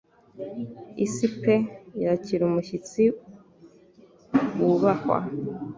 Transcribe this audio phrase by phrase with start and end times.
[1.05, 1.55] Isi pe
[2.03, 3.03] yakira umushyitsi
[4.59, 5.17] wubahwa: